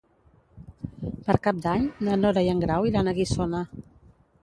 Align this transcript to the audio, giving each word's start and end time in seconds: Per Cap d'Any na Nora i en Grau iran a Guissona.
Per 1.27 1.35
Cap 1.45 1.61
d'Any 1.67 1.87
na 2.09 2.19
Nora 2.25 2.47
i 2.49 2.53
en 2.57 2.67
Grau 2.67 2.91
iran 2.93 3.11
a 3.11 3.17
Guissona. 3.23 3.65